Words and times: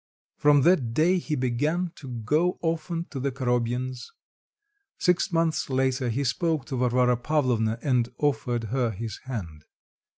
From 0.35 0.63
that 0.63 0.95
day 0.95 1.19
he 1.19 1.35
began 1.35 1.91
to 1.97 2.07
go 2.09 2.57
often 2.63 3.05
to 3.11 3.19
the 3.19 3.31
Korobyins. 3.31 4.11
Six 4.97 5.31
months 5.31 5.69
later 5.69 6.09
he 6.09 6.23
spoke 6.23 6.65
to 6.65 6.75
Varvara 6.75 7.17
Pavlovna, 7.17 7.77
and 7.83 8.09
offered 8.17 8.63
her 8.73 8.89
his 8.89 9.19
hand. 9.25 9.65